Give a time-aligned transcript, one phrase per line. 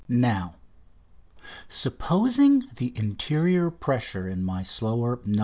[0.09, 0.55] Now,
[1.69, 5.39] supposing the interior pressure in my slower "No.